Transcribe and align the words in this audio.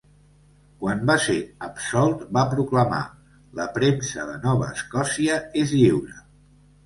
Quan 0.83 1.01
va 1.09 1.15
ser 1.25 1.35
absolt, 1.65 2.23
va 2.37 2.45
proclamar: 2.53 3.01
"la 3.59 3.67
premsa 3.77 4.25
de 4.31 4.39
Nova 4.49 4.71
Escòcia 4.77 5.37
és 5.65 5.77
lliure". 5.81 6.19